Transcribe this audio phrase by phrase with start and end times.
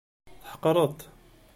[0.43, 0.99] Tḥeqreḍ-t.